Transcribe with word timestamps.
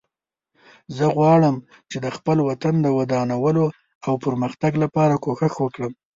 زه 0.97 1.05
غواړم 1.15 1.55
چې 1.89 1.97
د 2.05 2.07
خپل 2.17 2.37
وطن 2.49 2.75
د 2.81 2.87
ودانولو 2.97 3.65
او 4.07 4.13
پرمختګ 4.25 4.71
لپاره 4.83 5.21
کوښښ 5.23 5.53
وکړم 5.59 5.93